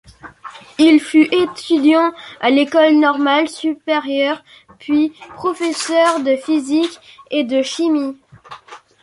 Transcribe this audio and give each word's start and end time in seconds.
Il 0.79 0.99
fut 0.99 1.27
étudiant 1.31 2.11
à 2.39 2.49
l'École 2.49 2.95
normale 2.97 3.47
supérieure, 3.47 4.43
puis 4.79 5.13
professeur 5.35 6.21
de 6.23 6.37
physique 6.37 6.99
et 7.29 7.43
de 7.43 7.61
chimie. 7.61 8.17